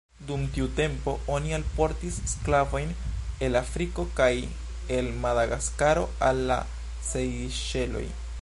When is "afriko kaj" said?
3.61-4.31